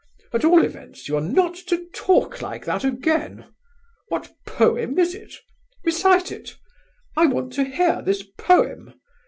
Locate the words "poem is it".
4.47-5.35